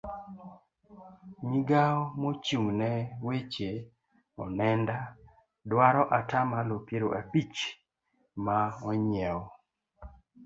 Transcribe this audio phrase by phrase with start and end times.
[1.49, 2.91] migawo mochung' ne
[3.25, 3.69] weche
[4.43, 4.97] onenda
[5.69, 7.57] dwaro atamalo piero abich
[8.45, 8.57] ma
[8.89, 9.39] onyiew